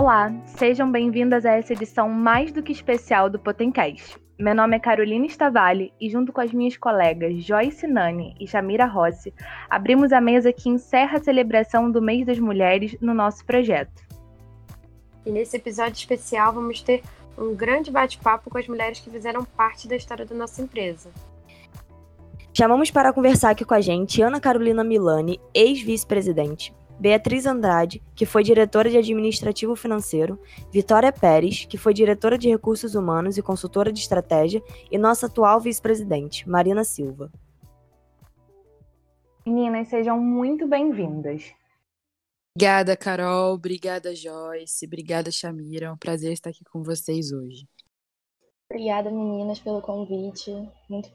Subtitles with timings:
[0.00, 4.18] Olá, sejam bem-vindas a essa edição mais do que especial do Potencast.
[4.38, 8.86] Meu nome é Carolina Stavali e, junto com as minhas colegas Joyce Nani e Shamira
[8.86, 9.34] Rossi,
[9.68, 14.02] abrimos a mesa que encerra a celebração do Mês das Mulheres no nosso projeto.
[15.26, 17.02] E nesse episódio especial vamos ter
[17.36, 21.10] um grande bate-papo com as mulheres que fizeram parte da história da nossa empresa.
[22.54, 28.42] Chamamos para conversar aqui com a gente Ana Carolina Milani, ex-vice-presidente, Beatriz Andrade, que foi
[28.42, 30.38] diretora de Administrativo Financeiro,
[30.70, 35.58] Vitória Pérez, que foi diretora de Recursos Humanos e consultora de estratégia, e nossa atual
[35.62, 37.32] vice-presidente, Marina Silva.
[39.46, 41.50] Meninas, sejam muito bem-vindas.
[42.54, 43.54] Obrigada, Carol.
[43.54, 44.84] Obrigada, Joyce.
[44.84, 45.86] Obrigada, Shamira.
[45.86, 47.66] É um prazer estar aqui com vocês hoje.
[48.70, 50.50] Obrigada, meninas, pelo convite.
[50.86, 51.10] Muito,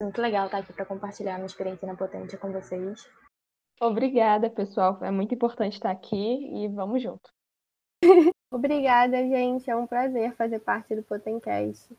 [0.00, 3.06] muito legal estar aqui para compartilhar minha experiência na Potente com vocês.
[3.80, 4.98] Obrigada, pessoal.
[5.02, 7.30] É muito importante estar aqui e vamos junto.
[8.50, 9.70] Obrigada, gente.
[9.70, 11.94] É um prazer fazer parte do Potencast.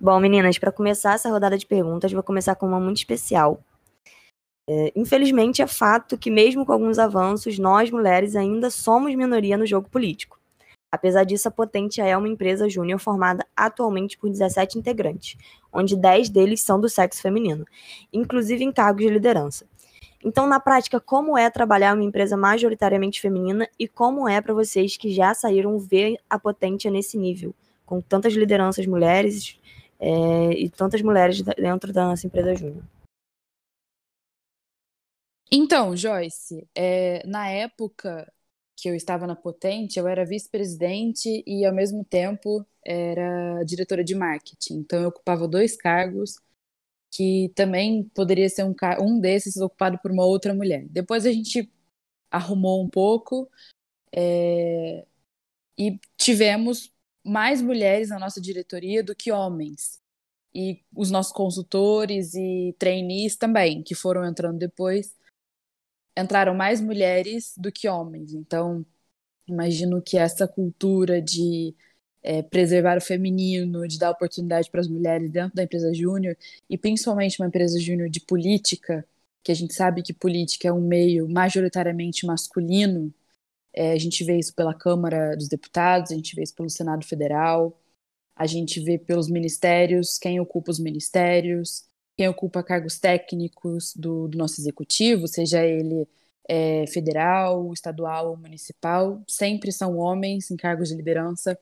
[0.00, 3.62] Bom, meninas, para começar essa rodada de perguntas, vou começar com uma muito especial.
[4.68, 9.66] É, infelizmente, é fato que, mesmo com alguns avanços, nós, mulheres, ainda somos minoria no
[9.66, 10.38] jogo político.
[10.92, 15.38] Apesar disso, a Potente é uma empresa júnior formada atualmente por 17 integrantes,
[15.72, 17.64] onde 10 deles são do sexo feminino,
[18.12, 19.66] inclusive em cargos de liderança.
[20.24, 24.96] Então, na prática, como é trabalhar uma empresa majoritariamente feminina e como é para vocês
[24.96, 27.52] que já saíram ver a Potência nesse nível,
[27.84, 29.58] com tantas lideranças mulheres
[29.98, 32.84] é, e tantas mulheres dentro da nossa empresa júnior?
[35.50, 38.32] Então, Joyce, é, na época
[38.76, 44.14] que eu estava na Potente, eu era vice-presidente e, ao mesmo tempo, era diretora de
[44.14, 44.78] marketing.
[44.78, 46.36] Então, eu ocupava dois cargos
[47.12, 50.86] que também poderia ser um, um desses ocupado por uma outra mulher.
[50.88, 51.70] Depois a gente
[52.30, 53.50] arrumou um pouco
[54.10, 55.06] é,
[55.78, 56.90] e tivemos
[57.24, 60.00] mais mulheres na nossa diretoria do que homens.
[60.54, 65.14] E os nossos consultores e trainees também, que foram entrando depois,
[66.16, 68.32] entraram mais mulheres do que homens.
[68.32, 68.84] Então,
[69.46, 71.74] imagino que essa cultura de
[72.22, 76.36] é, preservar o feminino, de dar oportunidade para as mulheres dentro da empresa júnior,
[76.68, 79.06] e principalmente uma empresa júnior de política,
[79.42, 83.12] que a gente sabe que política é um meio majoritariamente masculino,
[83.74, 87.04] é, a gente vê isso pela Câmara dos Deputados, a gente vê isso pelo Senado
[87.06, 87.78] Federal,
[88.36, 94.38] a gente vê pelos ministérios, quem ocupa os ministérios, quem ocupa cargos técnicos do, do
[94.38, 96.06] nosso executivo, seja ele
[96.48, 101.58] é, federal, estadual ou municipal, sempre são homens em cargos de liderança.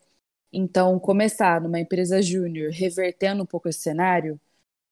[0.52, 4.40] Então, começar numa empresa júnior, revertendo um pouco esse cenário,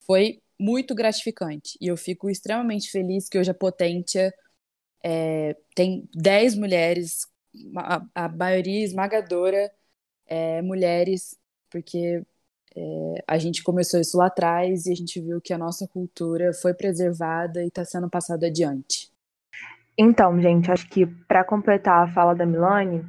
[0.01, 1.77] foi muito gratificante.
[1.81, 4.33] E eu fico extremamente feliz que hoje a Potentia
[5.05, 7.27] é, tem 10 mulheres,
[7.77, 9.71] a, a maioria esmagadora
[10.27, 11.37] é, mulheres,
[11.71, 12.23] porque
[12.77, 16.53] é, a gente começou isso lá atrás e a gente viu que a nossa cultura
[16.53, 19.11] foi preservada e está sendo passada adiante.
[19.97, 23.05] Então, gente, acho que para completar a fala da Milane,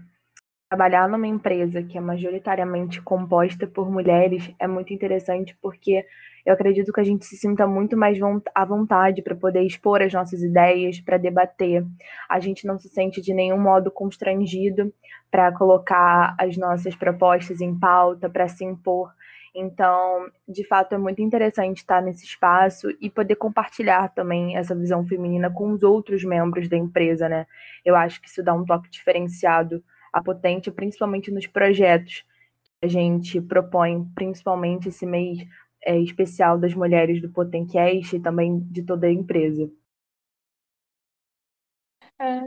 [0.69, 6.05] trabalhar numa empresa que é majoritariamente composta por mulheres é muito interessante porque
[6.45, 8.19] eu acredito que a gente se sinta muito mais
[8.53, 11.83] à vontade para poder expor as nossas ideias, para debater.
[12.29, 14.93] A gente não se sente de nenhum modo constrangido
[15.31, 19.11] para colocar as nossas propostas em pauta, para se impor.
[19.53, 25.05] Então, de fato, é muito interessante estar nesse espaço e poder compartilhar também essa visão
[25.05, 27.47] feminina com os outros membros da empresa, né?
[27.83, 29.83] Eu acho que isso dá um toque diferenciado
[30.19, 32.23] a potente, principalmente nos projetos
[32.79, 35.39] que a gente propõe, principalmente esse mês
[35.83, 39.71] é, especial das mulheres do Potencast e também de toda a empresa.
[42.21, 42.41] É,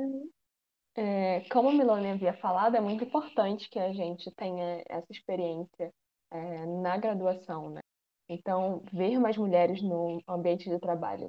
[0.95, 5.91] é, como a Milone havia falado, é muito importante que a gente tenha essa experiência
[6.31, 7.81] é, na graduação, né?
[8.29, 11.29] Então, ver mais mulheres no ambiente de trabalho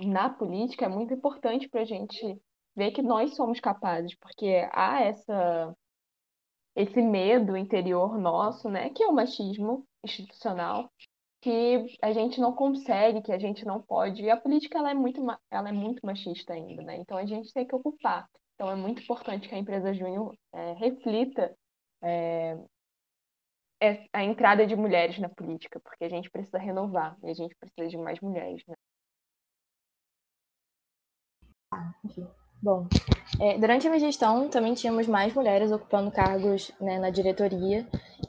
[0.00, 2.40] na política é muito importante para a gente
[2.76, 5.76] ver que nós somos capazes, porque há essa
[6.76, 10.90] esse medo interior nosso, né, que é o machismo institucional,
[11.40, 14.22] que a gente não consegue, que a gente não pode.
[14.22, 16.96] E a política ela é muito ela é muito machista ainda, né?
[16.96, 18.28] Então a gente tem que ocupar.
[18.54, 21.56] Então é muito importante que a empresa júnior é, reflita
[22.02, 22.56] é,
[24.12, 27.88] a entrada de mulheres na política, porque a gente precisa renovar e a gente precisa
[27.88, 28.74] de mais mulheres, né?
[31.72, 32.43] Ah.
[32.64, 32.86] Bom,
[33.38, 37.86] é, durante a minha gestão também tínhamos mais mulheres ocupando cargos né, na diretoria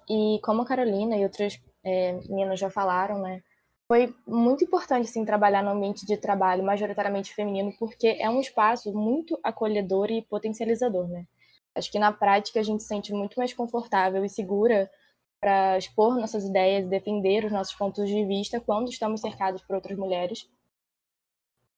[0.09, 3.41] e como a Carolina e outras é, meninas já falaram, né,
[3.87, 8.91] foi muito importante assim, trabalhar no ambiente de trabalho majoritariamente feminino porque é um espaço
[8.91, 11.25] muito acolhedor e potencializador, né?
[11.73, 14.91] Acho que na prática a gente se sente muito mais confortável e segura
[15.39, 19.97] para expor nossas ideias defender os nossos pontos de vista quando estamos cercados por outras
[19.97, 20.45] mulheres.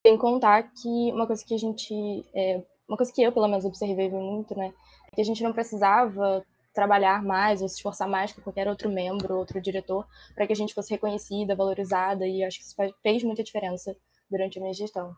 [0.08, 3.66] Sem contar que uma coisa que a gente, é, uma coisa que eu pelo menos
[3.66, 4.74] observei muito, né,
[5.12, 8.90] é que a gente não precisava trabalhar mais ou se esforçar mais que qualquer outro
[8.90, 13.22] membro, outro diretor, para que a gente fosse reconhecida, valorizada, e acho que isso fez
[13.22, 13.98] muita diferença
[14.32, 15.14] durante a minha gestão.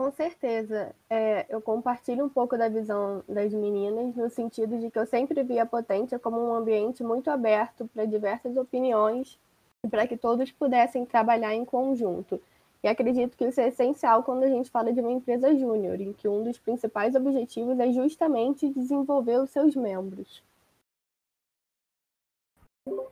[0.00, 0.92] Com certeza.
[1.08, 5.44] É, eu compartilho um pouco da visão das meninas, no sentido de que eu sempre
[5.44, 9.38] vi a Potência como um ambiente muito aberto para diversas opiniões
[9.84, 12.42] e para que todos pudessem trabalhar em conjunto.
[12.86, 16.12] E acredito que isso é essencial quando a gente fala de uma empresa júnior, em
[16.12, 20.40] que um dos principais objetivos é justamente desenvolver os seus membros.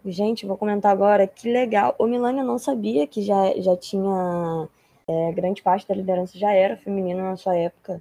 [0.04, 1.96] Gente, vou comentar agora, que legal.
[1.98, 4.68] O Milani eu não sabia que já, já tinha
[5.08, 8.00] é, grande parte da liderança já era feminina na sua época.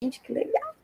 [0.00, 0.76] Gente, que legal.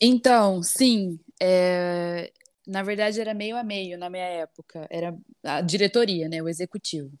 [0.00, 2.32] Então, sim, é...
[2.66, 4.86] na verdade era meio a meio na minha época.
[4.90, 7.12] Era a diretoria, né, o executivo.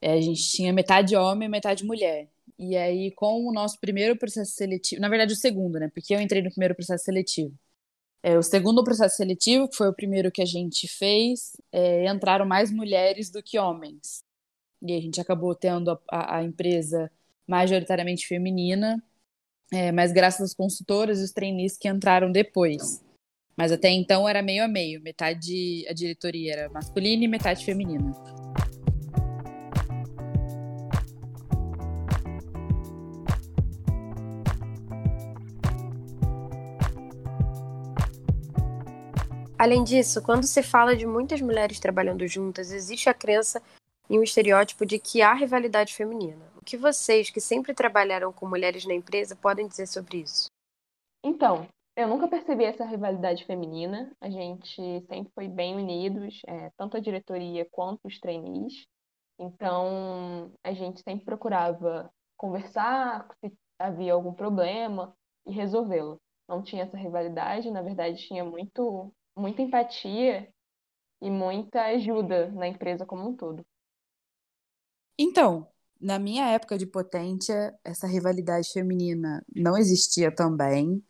[0.00, 2.28] É, a gente tinha metade homem e metade mulher.
[2.58, 6.20] E aí, com o nosso primeiro processo seletivo, na verdade o segundo, né, porque eu
[6.20, 7.54] entrei no primeiro processo seletivo.
[8.22, 12.44] É, o segundo processo seletivo, que foi o primeiro que a gente fez, é, entraram
[12.46, 14.22] mais mulheres do que homens.
[14.82, 17.10] E a gente acabou tendo a, a, a empresa
[17.46, 19.02] majoritariamente feminina,
[19.72, 23.02] é, mas graças às consultoras e os trainees que entraram depois.
[23.56, 28.12] Mas até então era meio a meio, metade a diretoria era masculina e metade feminina.
[39.60, 43.62] Além disso, quando se fala de muitas mulheres trabalhando juntas, existe a crença
[44.08, 46.50] e um estereótipo de que há rivalidade feminina.
[46.56, 50.46] O que vocês, que sempre trabalharam com mulheres na empresa, podem dizer sobre isso?
[51.22, 51.68] Então,
[52.02, 54.14] eu nunca percebi essa rivalidade feminina.
[54.20, 54.74] A gente
[55.06, 58.86] sempre foi bem unidos, é, tanto a diretoria quanto os trainees.
[59.38, 65.14] Então, a gente sempre procurava conversar se havia algum problema
[65.46, 66.20] e resolvê-lo.
[66.48, 70.48] Não tinha essa rivalidade, na verdade, tinha muito muita empatia
[71.20, 73.64] e muita ajuda na empresa como um todo.
[75.18, 75.68] Então,
[76.00, 81.02] na minha época de potência, essa rivalidade feminina não existia também.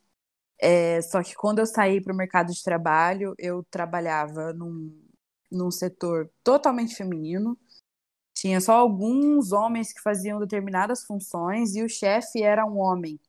[0.62, 4.93] É, só que quando eu saí para o mercado de trabalho, eu trabalhava num,
[5.51, 7.59] num setor totalmente feminino.
[8.35, 13.21] Tinha só alguns homens que faziam determinadas funções e o chefe era um homem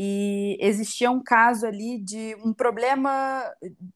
[0.00, 3.42] e existia um caso ali de um problema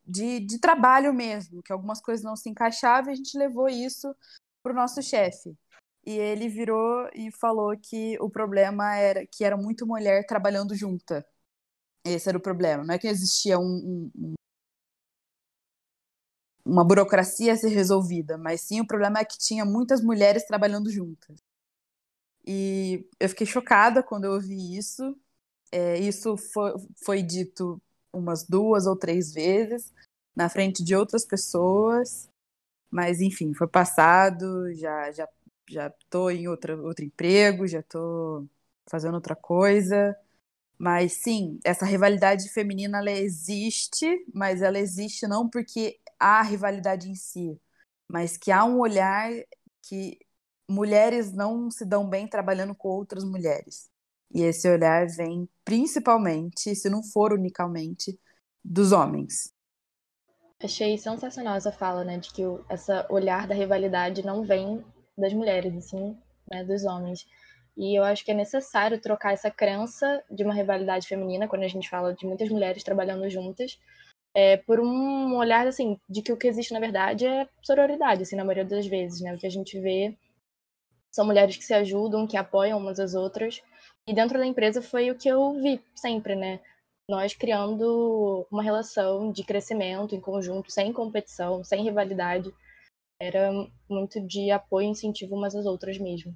[0.05, 4.13] de, de trabalho mesmo, que algumas coisas não se encaixavam e a gente levou isso
[4.65, 5.57] para o nosso chefe.
[6.05, 11.25] E ele virou e falou que o problema era que era muito mulher trabalhando junta.
[12.05, 12.85] Esse era o problema.
[12.85, 14.35] Não é que existia um, um,
[16.65, 20.91] uma burocracia a ser resolvida, mas sim o problema é que tinha muitas mulheres trabalhando
[20.91, 21.37] juntas.
[22.47, 25.17] E eu fiquei chocada quando eu ouvi isso,
[25.73, 26.73] é, isso foi,
[27.05, 27.81] foi dito
[28.13, 29.93] umas duas ou três vezes
[30.37, 32.29] na frente de outras pessoas,
[32.91, 35.29] mas enfim, foi passado, já já
[35.71, 38.47] já tô em outra, outro emprego, já tô
[38.91, 40.17] fazendo outra coisa.
[40.83, 47.15] Mas sim, essa rivalidade feminina ela existe, mas ela existe não porque há rivalidade em
[47.15, 47.57] si,
[48.09, 49.31] mas que há um olhar
[49.81, 50.19] que
[50.69, 53.89] mulheres não se dão bem trabalhando com outras mulheres.
[54.35, 58.19] E esse olhar vem principalmente, se não for unicamente,
[58.65, 59.53] dos homens.
[60.61, 64.85] Achei sensacional essa fala, né, de que essa olhar da rivalidade não vem
[65.17, 66.19] das mulheres, assim,
[66.51, 67.25] né, dos homens.
[67.77, 71.69] E eu acho que é necessário trocar essa crença de uma rivalidade feminina, quando a
[71.69, 73.79] gente fala de muitas mulheres trabalhando juntas,
[74.35, 78.37] é, por um olhar, assim, de que o que existe, na verdade, é sororidade, assim,
[78.37, 79.35] na maioria das vezes, né?
[79.35, 80.17] O que a gente vê
[81.11, 83.63] são mulheres que se ajudam, que apoiam umas às outras,
[84.07, 86.61] e dentro da empresa foi o que eu vi sempre, né?
[87.09, 92.53] Nós criando uma relação de crescimento em conjunto, sem competição, sem rivalidade.
[93.21, 93.51] Era
[93.89, 96.35] muito de apoio e incentivo umas às outras mesmo.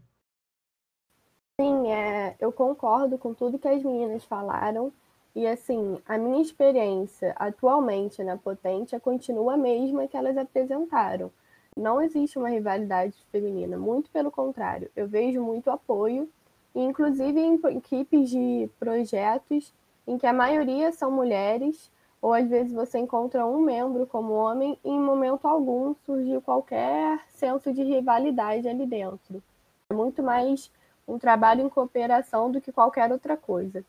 [1.60, 4.92] Sim, é, eu concordo com tudo que as meninas falaram.
[5.34, 11.30] E assim, a minha experiência atualmente na Potência continua a mesma que elas apresentaram.
[11.76, 14.90] Não existe uma rivalidade feminina, muito pelo contrário.
[14.96, 16.28] Eu vejo muito apoio
[16.76, 19.72] inclusive em equipes de projetos
[20.06, 24.78] em que a maioria são mulheres, ou às vezes você encontra um membro como homem,
[24.84, 29.42] e em momento algum surgiu qualquer senso de rivalidade ali dentro.
[29.90, 30.70] É muito mais
[31.06, 33.84] um trabalho em cooperação do que qualquer outra coisa.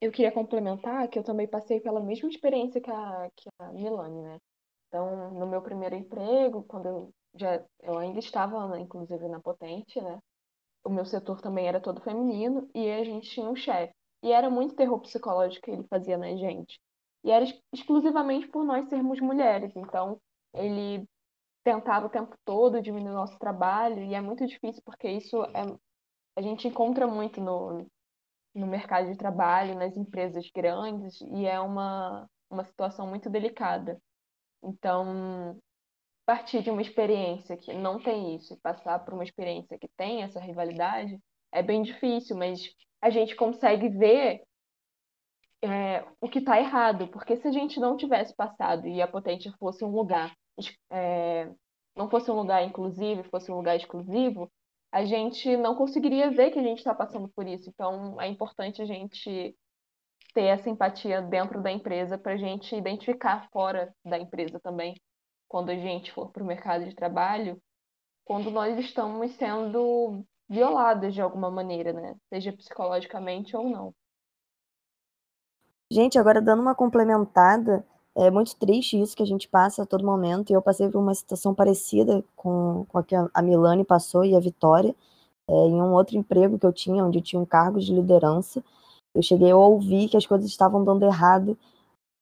[0.00, 4.22] Eu queria complementar que eu também passei pela mesma experiência que a, que a Milane,
[4.22, 4.38] né?
[4.88, 10.00] Então, no meu primeiro emprego, quando eu já eu ainda estava, né, inclusive, na Potente,
[10.00, 10.18] né?
[10.84, 13.92] O meu setor também era todo feminino e a gente tinha um chefe.
[14.22, 16.80] E era muito terror psicológico que ele fazia na gente.
[17.22, 19.72] E era exclusivamente por nós sermos mulheres.
[19.76, 20.18] Então,
[20.54, 21.06] ele
[21.62, 25.66] tentava o tempo todo diminuir o nosso trabalho e é muito difícil porque isso é,
[26.40, 27.86] a gente encontra muito no,
[28.54, 34.00] no mercado de trabalho, nas empresas grandes e é uma, uma situação muito delicada.
[34.62, 35.60] Então,
[36.24, 40.22] partir de uma experiência que não tem isso e passar por uma experiência que tem
[40.22, 41.18] essa rivalidade
[41.52, 42.62] é bem difícil, mas
[43.02, 44.42] a gente consegue ver
[45.62, 49.52] é, o que está errado, porque se a gente não tivesse passado e a Potente
[49.58, 50.34] fosse um lugar,
[50.90, 51.50] é,
[51.94, 54.50] não fosse um lugar inclusivo, fosse um lugar exclusivo,
[54.92, 57.68] a gente não conseguiria ver que a gente está passando por isso.
[57.68, 59.56] Então, é importante a gente
[60.34, 64.94] ter essa empatia dentro da empresa para a gente identificar fora da empresa também,
[65.48, 67.60] quando a gente for para o mercado de trabalho,
[68.24, 72.16] quando nós estamos sendo violadas de alguma maneira, né?
[72.28, 73.94] Seja psicologicamente ou não.
[75.92, 77.84] Gente, agora dando uma complementada,
[78.16, 80.98] é muito triste isso que a gente passa a todo momento, e eu passei por
[80.98, 84.94] uma situação parecida com, com a que a Milane passou e a Vitória,
[85.48, 88.62] é, em um outro emprego que eu tinha, onde eu tinha um cargo de liderança,
[89.14, 91.58] eu cheguei a ouvir que as coisas estavam dando errado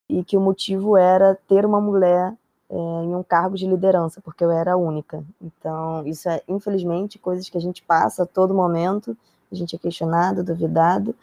[0.09, 2.35] e que o motivo era ter uma mulher
[2.71, 5.25] é, em um cargo de liderança, porque eu era a única.
[5.41, 9.17] Então, isso é, infelizmente, coisas que a gente passa a todo momento,
[9.51, 11.15] a gente é questionado, duvidado,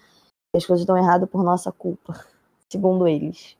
[0.54, 2.14] e as coisas dão errado por nossa culpa
[2.70, 3.58] segundo eles.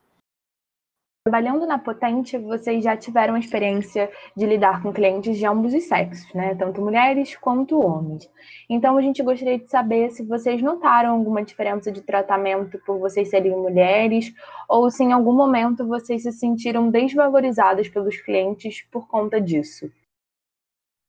[1.26, 6.32] Trabalhando na Potente, vocês já tiveram experiência de lidar com clientes de ambos os sexos,
[6.32, 6.54] né?
[6.54, 8.30] Tanto mulheres quanto homens.
[8.70, 13.28] Então, a gente gostaria de saber se vocês notaram alguma diferença de tratamento por vocês
[13.28, 14.32] serem mulheres,
[14.68, 19.90] ou se em algum momento vocês se sentiram desvalorizadas pelos clientes por conta disso.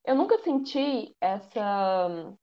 [0.04, 2.34] Eu nunca senti essa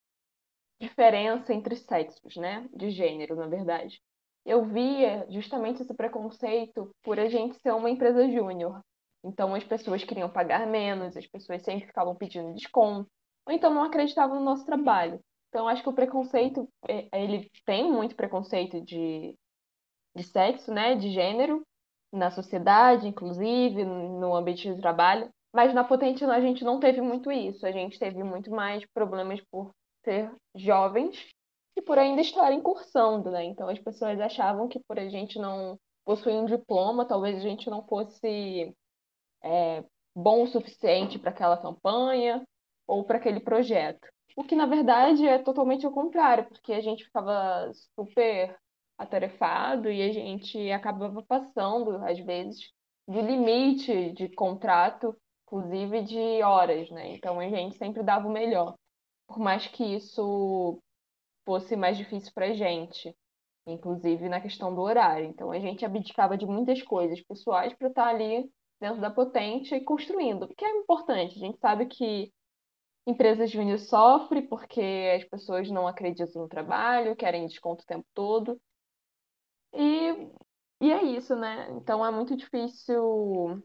[0.81, 2.69] diferença entre sexos, né?
[2.73, 4.01] De gênero, na verdade
[4.45, 8.81] eu via justamente esse preconceito por a gente ser uma empresa júnior.
[9.25, 13.09] Então as pessoas queriam pagar menos, as pessoas sempre ficavam pedindo desconto,
[13.47, 15.19] ou então não acreditavam no nosso trabalho.
[15.49, 19.35] Então acho que o preconceito, é, ele tem muito preconceito de,
[20.15, 21.63] de sexo, né, de gênero,
[22.13, 25.29] na sociedade, inclusive, no ambiente de trabalho.
[25.53, 26.25] Mas na Potente
[31.77, 33.45] e por ainda estarem cursando, né?
[33.45, 37.69] Então as pessoas achavam que por a gente não possuir um diploma, talvez a gente
[37.71, 38.75] não fosse
[39.43, 42.43] é, bom o suficiente para aquela campanha
[42.87, 44.07] ou para aquele projeto.
[44.37, 48.57] O que na verdade é totalmente o contrário, porque a gente ficava super
[48.99, 52.73] atarefado e a gente acabava passando, às vezes,
[53.07, 55.17] do limite de contrato,
[55.47, 57.15] inclusive de horas, né?
[57.15, 58.77] Então a gente sempre dava o melhor.
[59.27, 60.81] Por mais que isso
[61.45, 63.15] fosse mais difícil para gente,
[63.67, 65.27] inclusive na questão do horário.
[65.27, 69.75] Então a gente abdicava de muitas coisas pessoais para estar tá ali dentro da potente
[69.75, 71.37] e construindo, o que é importante.
[71.37, 72.33] A gente sabe que
[73.07, 78.61] empresas júnior sofrem porque as pessoas não acreditam no trabalho, querem desconto o tempo todo.
[79.73, 80.31] E,
[80.81, 81.69] e é isso, né?
[81.73, 83.63] Então é muito difícil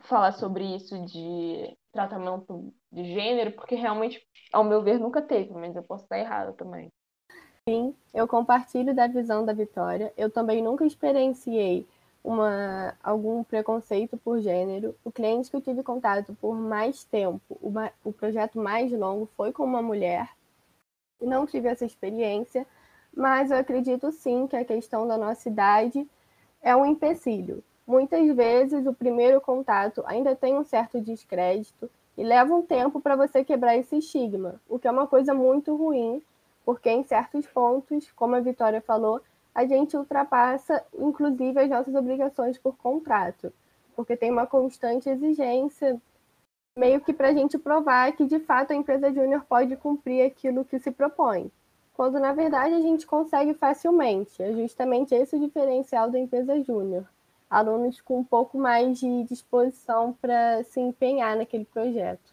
[0.00, 5.74] falar sobre isso de tratamento de gênero, porque realmente, ao meu ver, nunca teve, mas
[5.76, 6.88] eu posso estar errada também.
[7.68, 10.12] Sim, eu compartilho da visão da Vitória.
[10.16, 11.86] Eu também nunca experienciei
[12.24, 14.94] uma, algum preconceito por gênero.
[15.04, 19.52] O cliente que eu tive contato por mais tempo, uma, o projeto mais longo foi
[19.52, 20.28] com uma mulher.
[21.20, 22.66] Não tive essa experiência,
[23.14, 26.08] mas eu acredito sim que a questão da nossa idade
[26.62, 27.62] é um empecilho.
[27.90, 33.16] Muitas vezes o primeiro contato ainda tem um certo descrédito e leva um tempo para
[33.16, 36.22] você quebrar esse estigma, o que é uma coisa muito ruim,
[36.64, 39.20] porque em certos pontos, como a Vitória falou,
[39.52, 43.52] a gente ultrapassa inclusive as nossas obrigações por contrato,
[43.96, 46.00] porque tem uma constante exigência
[46.78, 50.64] meio que para a gente provar que de fato a empresa júnior pode cumprir aquilo
[50.64, 51.50] que se propõe.
[51.94, 54.40] Quando na verdade a gente consegue facilmente.
[54.40, 57.04] É justamente esse o diferencial da empresa júnior
[57.50, 62.32] alunos com um pouco mais de disposição para se empenhar naquele projeto.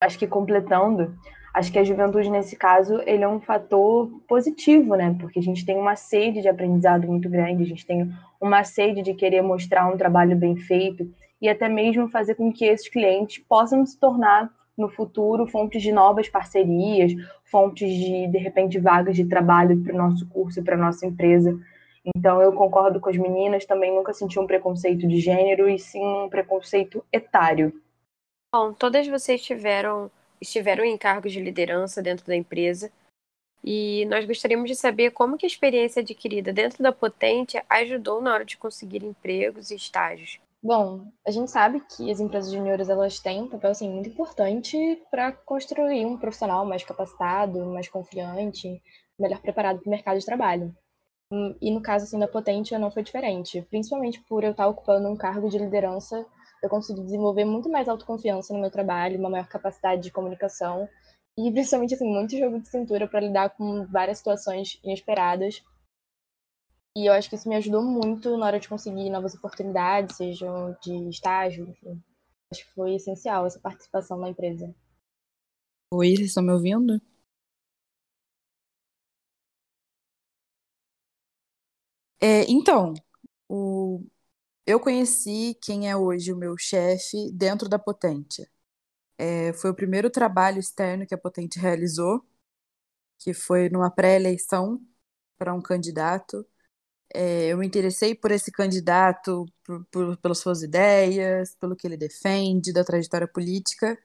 [0.00, 1.14] Acho que completando,
[1.54, 5.16] acho que a juventude nesse caso ele é um fator positivo, né?
[5.20, 9.02] Porque a gente tem uma sede de aprendizado muito grande, a gente tem uma sede
[9.02, 11.08] de querer mostrar um trabalho bem feito
[11.40, 15.90] e até mesmo fazer com que esses clientes possam se tornar no futuro fontes de
[15.90, 17.12] novas parcerias,
[17.44, 21.58] fontes de, de repente, vagas de trabalho para o nosso curso para a nossa empresa.
[22.16, 26.04] Então, eu concordo com as meninas, também nunca senti um preconceito de gênero e sim
[26.04, 27.72] um preconceito etário.
[28.54, 30.10] Bom, todas vocês tiveram,
[30.40, 32.90] estiveram em cargos de liderança dentro da empresa
[33.62, 38.32] e nós gostaríamos de saber como que a experiência adquirida dentro da Potente ajudou na
[38.32, 40.40] hora de conseguir empregos e estágios.
[40.62, 44.76] Bom, a gente sabe que as empresas juniores elas têm um papel assim, muito importante
[45.10, 48.82] para construir um profissional mais capacitado, mais confiante,
[49.18, 50.74] melhor preparado para o mercado de trabalho.
[51.60, 55.16] E no caso assim, da Potente não foi diferente, principalmente por eu estar ocupando um
[55.16, 56.26] cargo de liderança,
[56.62, 60.88] eu consegui desenvolver muito mais autoconfiança no meu trabalho, uma maior capacidade de comunicação
[61.38, 65.62] e principalmente assim, muito jogo de cintura para lidar com várias situações inesperadas
[66.98, 70.76] e eu acho que isso me ajudou muito na hora de conseguir novas oportunidades, sejam
[70.82, 72.02] de estágio, enfim.
[72.52, 74.74] Acho que foi essencial essa participação na empresa.
[75.92, 77.00] Oi, vocês estão me ouvindo?
[82.20, 82.94] É, então,
[83.48, 84.04] o...
[84.66, 88.48] eu conheci quem é hoje o meu chefe dentro da Potente.
[89.18, 92.24] É, foi o primeiro trabalho externo que a Potente realizou,
[93.18, 94.80] que foi numa pré-eleição
[95.38, 96.46] para um candidato
[97.14, 101.96] é, eu me interessei por esse candidato, por, por, pelas suas ideias, pelo que ele
[101.96, 103.98] defende, da trajetória política.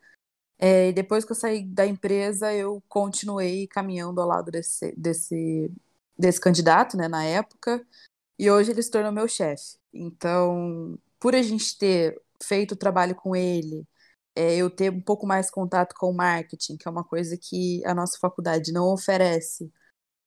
[0.60, 5.72] É, e depois que eu saí da empresa, eu continuei caminhando ao lado desse, desse,
[6.18, 7.86] desse candidato, né, na época,
[8.38, 9.78] e hoje ele se tornou meu chefe.
[9.94, 13.88] Então, por a gente ter feito o trabalho com ele,
[14.36, 17.86] é, eu ter um pouco mais contato com o marketing, que é uma coisa que
[17.86, 19.72] a nossa faculdade não oferece,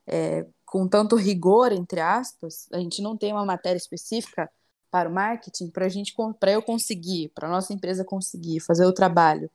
[0.07, 4.51] é, com tanto rigor, entre aspas, a gente não tem uma matéria específica
[4.91, 8.93] para o marketing, para gente, para eu conseguir, para a nossa empresa conseguir fazer o
[8.95, 9.51] trabalho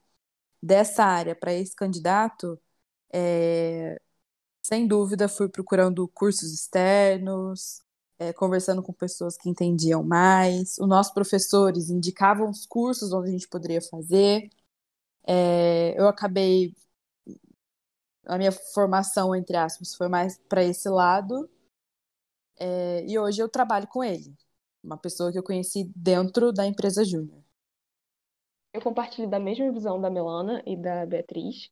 [0.61, 2.59] dessa área para esse candidato,
[3.13, 3.99] é,
[4.61, 7.81] sem dúvida fui procurando cursos externos,
[8.19, 10.77] é, conversando com pessoas que entendiam mais.
[10.77, 14.49] Os nossos professores indicavam os cursos onde a gente poderia fazer.
[15.25, 16.75] É, eu acabei
[18.25, 21.49] a minha formação, entre aspas, foi mais para esse lado.
[22.59, 24.35] É, e hoje eu trabalho com ele,
[24.83, 27.41] uma pessoa que eu conheci dentro da empresa Júnior.
[28.73, 31.71] Eu compartilho da mesma visão da Melana e da Beatriz,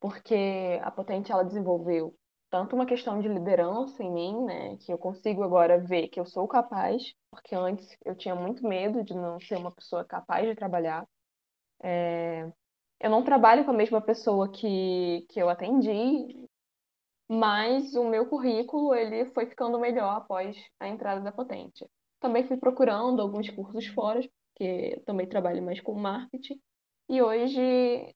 [0.00, 2.14] porque a Potente ela desenvolveu
[2.50, 6.26] tanto uma questão de liderança em mim, né, que eu consigo agora ver que eu
[6.26, 10.54] sou capaz, porque antes eu tinha muito medo de não ser uma pessoa capaz de
[10.54, 11.06] trabalhar.
[11.82, 12.50] É,
[13.00, 16.48] eu não trabalho com a mesma pessoa que, que eu atendi,
[17.28, 21.86] mas o meu currículo ele foi ficando melhor após a entrada da Potente.
[22.20, 24.20] Também fui procurando alguns cursos fora,
[24.54, 26.60] porque também trabalho mais com marketing.
[27.08, 27.60] E hoje,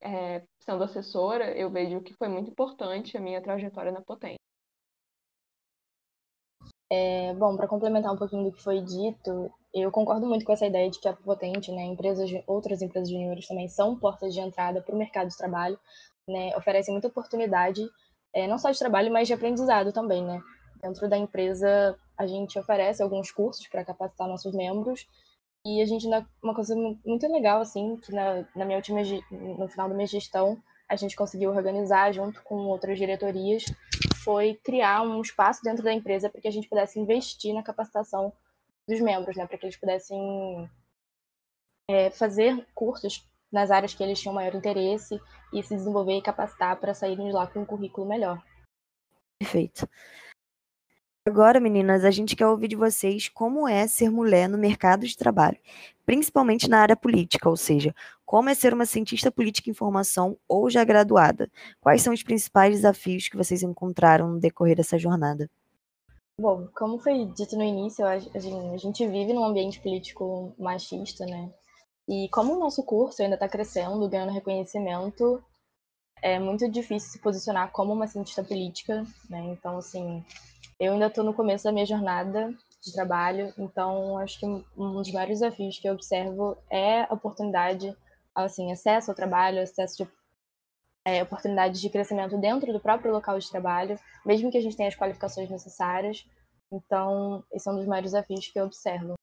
[0.01, 4.41] é, sendo assessora, eu vejo que foi muito importante a minha trajetória na Potente.
[6.93, 10.67] É, bom, para complementar um pouquinho do que foi dito, eu concordo muito com essa
[10.67, 14.83] ideia de que a Potente, né, empresas, outras empresas juniores também são portas de entrada
[14.83, 15.79] para o mercado de trabalho,
[16.27, 17.89] né, oferecem muita oportunidade,
[18.35, 20.43] é, não só de trabalho, mas de aprendizado também, né.
[20.83, 25.07] Dentro da empresa, a gente oferece alguns cursos para capacitar nossos membros
[25.65, 26.07] e a gente,
[26.43, 30.61] uma coisa muito legal, assim, que na, na minha última, no final da minha gestão,
[30.89, 33.65] a gente conseguiu organizar junto com outras diretorias,
[34.25, 38.33] foi criar um espaço dentro da empresa para que a gente pudesse investir na capacitação
[38.89, 40.69] dos membros, né, para que eles pudessem
[41.89, 45.21] é, fazer cursos nas áreas que eles tinham maior interesse
[45.53, 48.43] e se desenvolver e capacitar para saírem de lá com um currículo melhor.
[49.39, 49.89] Perfeito.
[51.31, 55.17] Agora, meninas, a gente quer ouvir de vocês como é ser mulher no mercado de
[55.17, 55.57] trabalho,
[56.05, 57.95] principalmente na área política, ou seja,
[58.27, 61.49] como é ser uma cientista política em formação ou já graduada.
[61.81, 65.49] Quais são os principais desafios que vocês encontraram no decorrer dessa jornada?
[66.41, 68.19] Bom, como foi dito no início, a
[68.77, 71.49] gente vive num ambiente político machista, né?
[72.09, 75.41] E como o nosso curso ainda está crescendo, ganhando reconhecimento,
[76.21, 79.45] é muito difícil se posicionar como uma cientista política, né?
[79.53, 80.25] Então, assim,
[80.81, 84.63] eu ainda estou no começo da minha jornada de trabalho, então acho que um
[84.95, 87.95] dos maiores desafios que eu observo é a oportunidade,
[88.35, 90.11] assim, acesso ao trabalho, acesso de
[91.05, 94.89] é, oportunidades de crescimento dentro do próprio local de trabalho, mesmo que a gente tenha
[94.89, 96.27] as qualificações necessárias.
[96.73, 99.15] Então, esse é um dos maiores desafios que eu observo.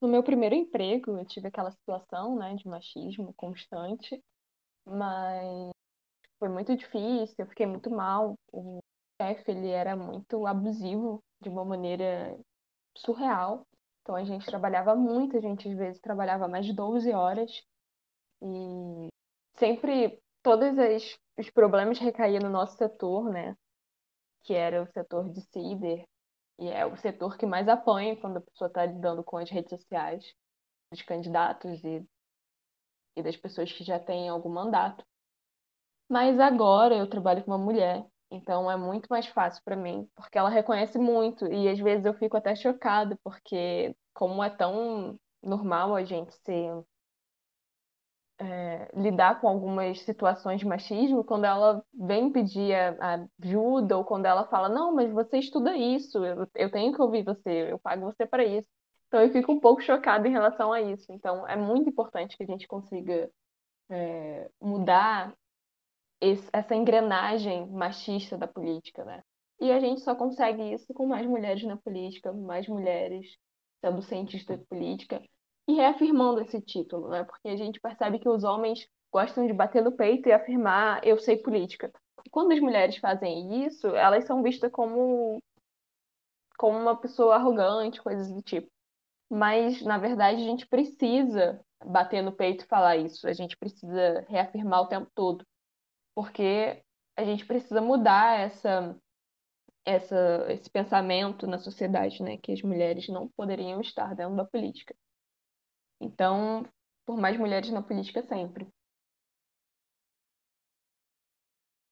[0.00, 4.22] No meu primeiro emprego, eu tive aquela situação, né, de machismo constante,
[4.86, 5.72] mas
[6.38, 8.34] foi muito difícil, eu fiquei muito mal.
[8.52, 8.80] O
[9.20, 12.38] chefe, ele era muito abusivo de uma maneira
[12.96, 13.66] surreal.
[14.02, 17.62] Então a gente trabalhava muito, a gente às vezes trabalhava mais de 12 horas
[18.42, 19.08] e
[19.58, 23.56] sempre todos as, os problemas recaíam no nosso setor, né?
[24.42, 26.06] Que era o setor de ciber
[26.58, 29.70] e é o setor que mais apanha quando a pessoa está lidando com as redes
[29.70, 30.34] sociais
[30.90, 32.04] dos candidatos e,
[33.16, 35.04] e das pessoas que já têm algum mandato.
[36.08, 40.38] Mas agora eu trabalho com uma mulher, então é muito mais fácil para mim, porque
[40.38, 45.94] ela reconhece muito e às vezes eu fico até chocada, porque como é tão normal
[45.94, 46.82] a gente ser
[48.40, 52.74] é, lidar com algumas situações de machismo, quando ela vem pedir
[53.40, 57.24] ajuda ou quando ela fala, não, mas você estuda isso, eu, eu tenho que ouvir
[57.24, 58.68] você, eu pago você para isso.
[59.08, 61.10] Então eu fico um pouco chocada em relação a isso.
[61.12, 63.30] Então é muito importante que a gente consiga
[63.90, 65.34] é, mudar
[66.20, 69.22] esse, essa engrenagem machista da política, né?
[69.60, 73.26] E a gente só consegue isso com mais mulheres na política, mais mulheres
[73.80, 75.22] sendo cientistas de política
[75.68, 77.24] e reafirmando esse título, né?
[77.24, 81.18] Porque a gente percebe que os homens gostam de bater no peito e afirmar eu
[81.18, 81.92] sei política.
[82.24, 85.40] E quando as mulheres fazem isso, elas são vistas como
[86.56, 88.68] como uma pessoa arrogante, coisas do tipo.
[89.30, 93.28] Mas na verdade a gente precisa bater no peito e falar isso.
[93.28, 95.44] A gente precisa reafirmar o tempo todo,
[96.18, 96.82] porque
[97.16, 99.00] a gente precisa mudar essa
[99.84, 104.96] essa, esse pensamento na sociedade, né, que as mulheres não poderiam estar dentro da política.
[106.00, 106.66] Então,
[107.06, 108.66] por mais mulheres na política sempre.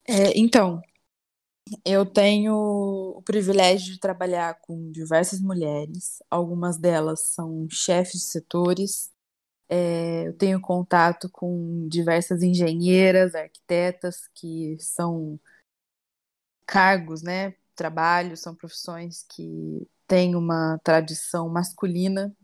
[0.08, 0.82] É, então,
[1.84, 2.52] eu tenho
[3.16, 9.15] o privilégio de trabalhar com diversas mulheres, algumas delas são chefes de setores.
[9.68, 15.38] É, eu tenho contato com diversas engenheiras, arquitetas, que são
[16.66, 22.34] cargos, né, trabalho, são profissões que têm uma tradição masculina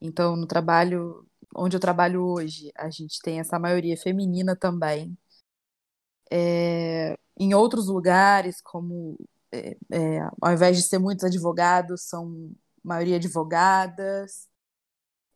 [0.00, 5.16] então, no trabalho onde eu trabalho hoje, a gente tem essa maioria feminina também.
[6.32, 9.18] É, em outros lugares, como
[9.52, 12.52] é, é, ao invés de ser muitos advogados, são
[12.82, 14.48] maioria advogadas.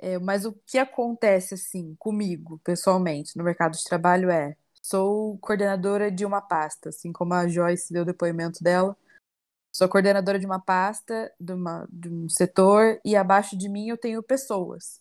[0.07, 6.11] É, mas o que acontece assim comigo, pessoalmente, no mercado de trabalho é sou coordenadora
[6.11, 8.95] de uma pasta, assim como a Joyce deu o depoimento dela.
[9.75, 13.97] Sou coordenadora de uma pasta, de, uma, de um setor, e abaixo de mim eu
[13.97, 15.01] tenho pessoas.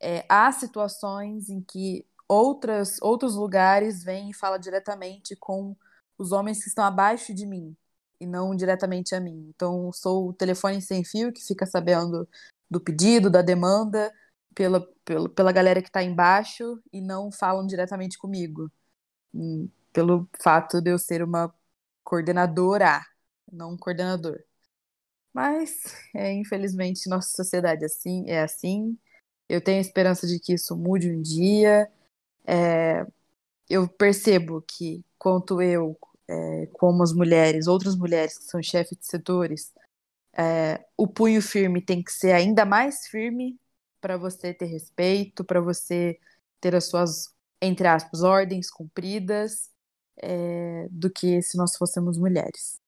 [0.00, 5.76] É, há situações em que outras, outros lugares vêm e falam diretamente com
[6.16, 7.76] os homens que estão abaixo de mim,
[8.20, 9.50] e não diretamente a mim.
[9.52, 12.28] Então, sou o telefone sem fio que fica sabendo
[12.70, 14.12] do pedido, da demanda,
[14.54, 18.70] pela, pela, pela galera que está embaixo, e não falam diretamente comigo.
[19.34, 21.54] Hum, pelo fato de eu ser uma
[22.04, 23.02] coordenadora
[23.52, 24.42] não um coordenador.
[25.32, 25.82] Mas,
[26.14, 28.98] é, infelizmente, nossa sociedade é assim, é assim.
[29.48, 31.90] Eu tenho esperança de que isso mude um dia.
[32.46, 33.06] É,
[33.68, 35.98] eu percebo que, quanto eu,
[36.28, 39.72] é, como as mulheres, outras mulheres que são chefes de setores,
[40.38, 43.58] é, o punho firme tem que ser ainda mais firme
[44.00, 46.18] para você ter respeito, para você
[46.60, 49.70] ter as suas, entre aspas, ordens cumpridas,
[50.18, 52.78] é, do que se nós fôssemos mulheres.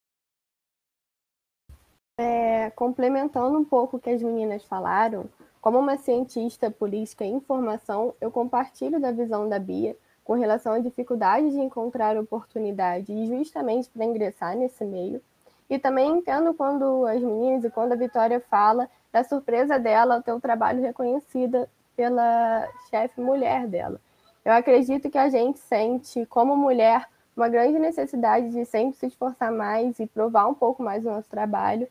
[2.19, 5.29] É, complementando um pouco o que as meninas falaram,
[5.61, 10.79] como uma cientista política em formação, eu compartilho da visão da Bia com relação à
[10.79, 15.23] dificuldade de encontrar oportunidade justamente para ingressar nesse meio.
[15.69, 20.23] E também entendo quando as meninas e quando a Vitória fala da surpresa dela ao
[20.23, 24.01] ter o trabalho reconhecida pela chefe mulher dela.
[24.45, 29.53] Eu acredito que a gente sente, como mulher, uma grande necessidade de sempre se esforçar
[29.53, 31.89] mais e provar um pouco mais o nosso trabalho,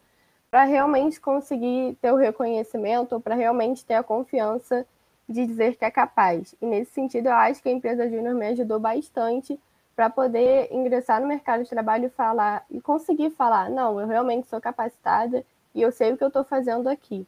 [0.50, 4.86] para realmente conseguir ter o reconhecimento ou para realmente ter a confiança
[5.28, 6.56] de dizer que é capaz.
[6.62, 9.60] E nesse sentido, eu acho que a empresa Júnior me ajudou bastante
[9.98, 14.48] para poder ingressar no mercado de trabalho e falar e conseguir falar, não, eu realmente
[14.48, 17.28] sou capacitada e eu sei o que eu estou fazendo aqui.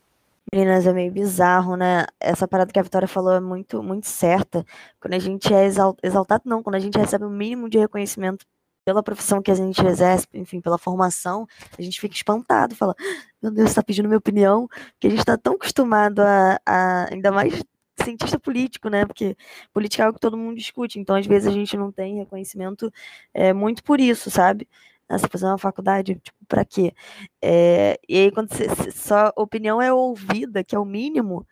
[0.53, 2.05] Meninas, é meio bizarro, né?
[2.19, 4.63] Essa parada que a Vitória falou é muito, muito certa.
[4.99, 8.45] Quando a gente é exaltado, não, quando a gente recebe o mínimo de reconhecimento
[8.85, 12.95] pela profissão que a gente exerce, enfim, pela formação, a gente fica espantado, fala,
[13.41, 14.67] meu Deus, está pedindo minha opinião,
[14.99, 17.63] que a gente está tão acostumado a, a, ainda mais
[18.03, 19.05] cientista político, né?
[19.05, 19.35] Porque
[19.73, 22.91] política é algo que todo mundo discute, então às vezes a gente não tem reconhecimento
[23.33, 24.67] é, muito por isso, sabe?
[25.07, 26.93] Ah, você fazer uma faculdade, tipo, para quê?
[27.41, 31.47] É, e aí, quando você, sua opinião é ouvida, que é o mínimo,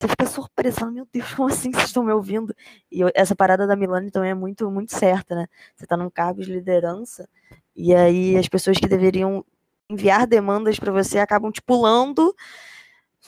[0.00, 2.54] você fica surpresa, meu Deus, como assim vocês estão me ouvindo?
[2.90, 5.46] E eu, essa parada da Milani também é muito, muito certa, né?
[5.76, 7.28] Você está num cargo de liderança,
[7.76, 9.44] e aí as pessoas que deveriam
[9.90, 12.34] enviar demandas para você acabam te pulando,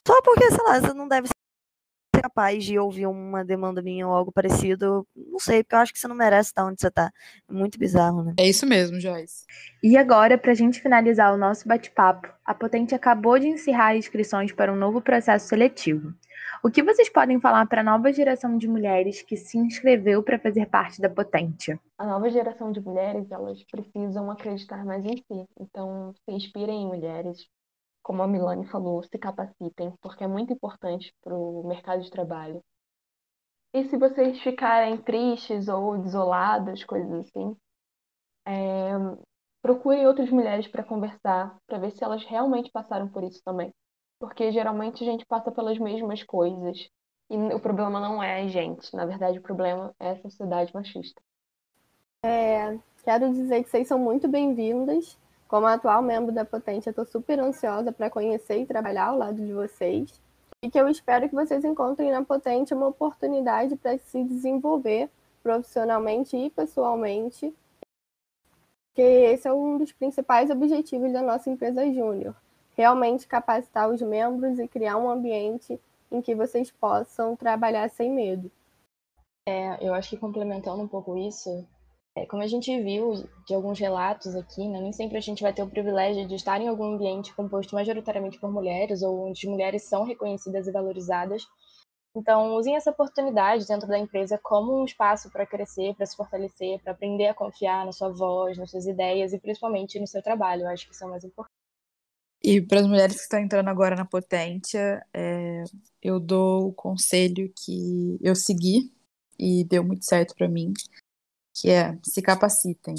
[0.07, 1.29] Só porque, sei lá, você não deve
[2.23, 5.07] capaz de ouvir uma demanda minha ou algo parecido.
[5.17, 7.11] Não sei, porque eu acho que você não merece estar onde você tá.
[7.49, 8.35] É muito bizarro, né?
[8.39, 9.45] É isso mesmo, Joyce.
[9.83, 14.53] E agora, para a gente finalizar o nosso bate-papo, a Potente acabou de encerrar inscrições
[14.53, 16.15] para um novo processo seletivo.
[16.63, 20.39] O que vocês podem falar para a nova geração de mulheres que se inscreveu para
[20.39, 21.77] fazer parte da Potente?
[21.99, 25.45] A nova geração de mulheres, elas precisam acreditar mais em si.
[25.59, 27.49] Então, se inspirem em mulheres,
[28.03, 32.63] como a Milane falou, se capacitem, porque é muito importante para o mercado de trabalho.
[33.75, 37.57] E se vocês ficarem tristes ou desoladas, coisas assim,
[38.47, 38.93] é...
[39.63, 43.73] procurem outras mulheres para conversar, para ver se elas realmente passaram por isso também
[44.23, 46.89] porque geralmente a gente passa pelas mesmas coisas.
[47.29, 51.21] E o problema não é a gente, na verdade o problema é a sociedade machista.
[52.25, 55.19] É, quero dizer que vocês são muito bem-vindas.
[55.53, 59.45] Como atual membro da Potente, eu estou super ansiosa para conhecer e trabalhar ao lado
[59.45, 60.19] de vocês.
[60.63, 65.11] E que eu espero que vocês encontrem na Potente uma oportunidade para se desenvolver
[65.43, 67.55] profissionalmente e pessoalmente,
[68.95, 72.35] que esse é um dos principais objetivos da nossa empresa Júnior
[72.75, 75.79] realmente capacitar os membros e criar um ambiente
[76.11, 78.51] em que vocês possam trabalhar sem medo.
[79.47, 81.67] É, eu acho que complementando um pouco isso,
[82.15, 85.53] é, como a gente viu de alguns relatos aqui, né, nem sempre a gente vai
[85.53, 89.85] ter o privilégio de estar em algum ambiente composto majoritariamente por mulheres ou onde mulheres
[89.85, 91.47] são reconhecidas e valorizadas.
[92.15, 96.79] Então, usem essa oportunidade dentro da empresa como um espaço para crescer, para se fortalecer,
[96.83, 100.63] para aprender a confiar na sua voz, nas suas ideias e principalmente no seu trabalho.
[100.63, 101.57] Eu acho que isso é o mais importante.
[102.45, 105.65] E para as mulheres que estão entrando agora na Potência, é,
[106.03, 108.93] eu dou o conselho que eu segui
[109.39, 110.73] e deu muito certo para mim,
[111.55, 112.95] que é se capacitem.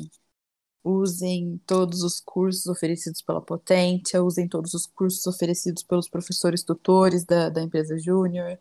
[0.84, 7.24] Usem todos os cursos oferecidos pela Potência, usem todos os cursos oferecidos pelos professores tutores
[7.26, 8.60] da, da empresa Júnior,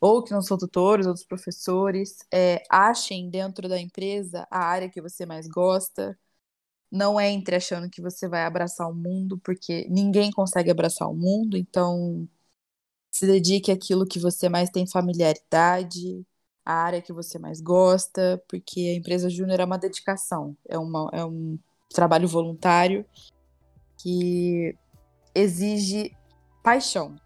[0.00, 2.18] ou que não são tutores, outros professores.
[2.32, 6.18] É, achem dentro da empresa a área que você mais gosta,
[6.90, 11.56] não entre achando que você vai abraçar o mundo, porque ninguém consegue abraçar o mundo,
[11.56, 12.28] então
[13.10, 16.24] se dedique àquilo que você mais tem familiaridade,
[16.68, 21.08] a área que você mais gosta, porque a empresa júnior é uma dedicação, é, uma,
[21.14, 23.06] é um trabalho voluntário
[23.96, 24.76] que
[25.34, 26.14] exige
[26.62, 27.16] paixão.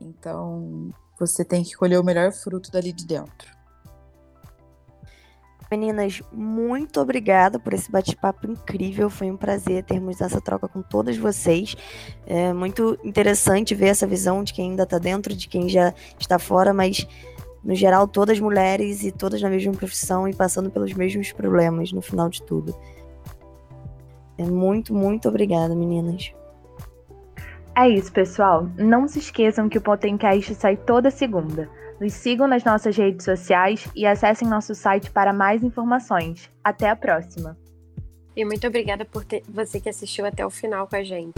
[0.00, 3.52] Então, você tem que colher o melhor fruto dali de dentro.
[5.68, 9.10] Meninas, muito obrigada por esse bate-papo incrível.
[9.10, 11.74] Foi um prazer termos essa troca com todas vocês.
[12.24, 16.38] É muito interessante ver essa visão de quem ainda está dentro, de quem já está
[16.38, 17.04] fora, mas
[17.64, 22.02] no geral, todas mulheres e todas na mesma profissão e passando pelos mesmos problemas no
[22.02, 22.76] final de tudo.
[24.36, 26.32] É muito, muito obrigada, meninas.
[27.76, 28.68] É isso, pessoal.
[28.76, 31.68] Não se esqueçam que o Potencast sai toda segunda.
[32.00, 36.50] Nos sigam nas nossas redes sociais e acessem nosso site para mais informações.
[36.62, 37.56] Até a próxima!
[38.36, 41.34] E muito obrigada por ter, você que assistiu até o final com a gente.